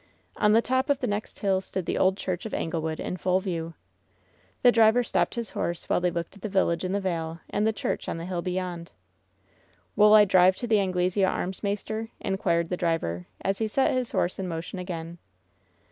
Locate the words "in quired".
12.19-12.69